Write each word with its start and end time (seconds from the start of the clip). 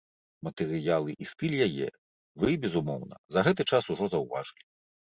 Матэрыялы 0.45 1.15
і 1.25 1.27
стыль 1.33 1.59
яе 1.67 1.87
вы, 2.39 2.49
безумоўна, 2.65 3.23
за 3.37 3.47
гэты 3.51 3.71
час 3.73 3.83
ужо 3.95 4.05
заўважылі. 4.19 4.65